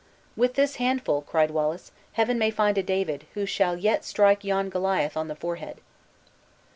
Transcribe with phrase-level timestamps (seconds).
[0.35, 4.67] "With this handful," cried Wallace, "Heaven may find a David, who shall yet strike yon
[4.69, 5.79] Goliath on the forehead!"